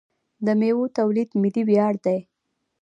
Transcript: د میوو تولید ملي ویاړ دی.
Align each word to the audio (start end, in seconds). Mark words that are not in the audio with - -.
د 0.45 0.47
میوو 0.59 0.85
تولید 0.97 1.29
ملي 1.41 1.63
ویاړ 1.69 1.93
دی. 2.05 2.19